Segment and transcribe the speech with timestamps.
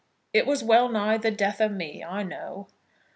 [0.33, 2.65] It was well nigh the death o' me, I know."